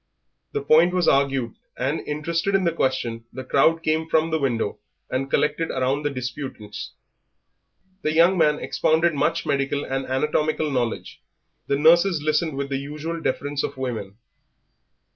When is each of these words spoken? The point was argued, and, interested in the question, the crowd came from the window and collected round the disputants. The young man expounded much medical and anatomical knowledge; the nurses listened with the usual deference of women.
The 0.53 0.63
point 0.63 0.95
was 0.95 1.07
argued, 1.07 1.53
and, 1.77 1.99
interested 2.07 2.55
in 2.55 2.63
the 2.63 2.71
question, 2.71 3.25
the 3.31 3.43
crowd 3.43 3.83
came 3.83 4.09
from 4.09 4.31
the 4.31 4.39
window 4.39 4.79
and 5.11 5.29
collected 5.29 5.69
round 5.69 6.03
the 6.03 6.09
disputants. 6.09 6.93
The 8.01 8.11
young 8.11 8.35
man 8.35 8.57
expounded 8.57 9.13
much 9.13 9.45
medical 9.45 9.83
and 9.85 10.07
anatomical 10.07 10.71
knowledge; 10.71 11.21
the 11.67 11.77
nurses 11.77 12.19
listened 12.19 12.57
with 12.57 12.69
the 12.69 12.77
usual 12.79 13.21
deference 13.21 13.61
of 13.61 13.77
women. 13.77 14.17